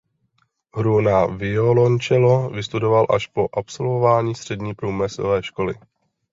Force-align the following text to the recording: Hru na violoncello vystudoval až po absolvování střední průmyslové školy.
Hru 0.77 1.01
na 1.01 1.25
violoncello 1.25 2.49
vystudoval 2.49 3.05
až 3.15 3.27
po 3.27 3.47
absolvování 3.53 4.35
střední 4.35 4.73
průmyslové 4.73 5.43
školy. 5.43 5.73